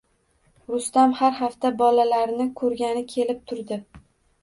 Rustam 0.71 1.13
har 1.19 1.37
hafta 1.43 1.73
bolalarni 1.83 2.51
ko`rgani 2.65 3.09
kelib 3.15 3.49
turdi 3.53 3.83